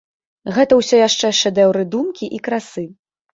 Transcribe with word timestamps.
Гэта 0.55 0.73
ўсё 0.79 1.01
яшчэ 1.07 1.29
шэдэўры 1.41 1.83
думкі 1.97 2.31
і 2.39 2.41
красы. 2.49 2.87